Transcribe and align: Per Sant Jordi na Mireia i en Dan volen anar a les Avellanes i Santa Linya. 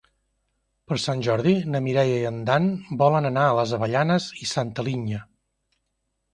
Per 0.91 0.95
Sant 1.03 1.21
Jordi 1.27 1.53
na 1.75 1.81
Mireia 1.89 2.17
i 2.23 2.25
en 2.31 2.41
Dan 2.49 2.71
volen 3.03 3.29
anar 3.33 3.45
a 3.45 3.55
les 3.63 3.77
Avellanes 3.81 4.29
i 4.47 4.51
Santa 4.57 4.89
Linya. 4.91 5.25